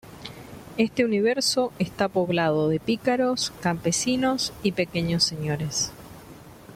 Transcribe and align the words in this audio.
Este 0.79 1.05
universo 1.05 1.71
está 1.77 2.07
poblado 2.07 2.69
de 2.69 2.79
pícaros, 2.79 3.53
campesinos 3.61 4.51
y 4.63 4.71
pequeños 4.71 5.23
señores. 5.23 5.91